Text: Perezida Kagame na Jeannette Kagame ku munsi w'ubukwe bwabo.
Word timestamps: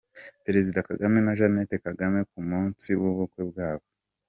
Perezida 0.45 0.85
Kagame 0.89 1.19
na 1.21 1.35
Jeannette 1.37 1.77
Kagame 1.85 2.19
ku 2.31 2.39
munsi 2.49 2.89
w'ubukwe 3.01 3.41
bwabo. 3.49 3.85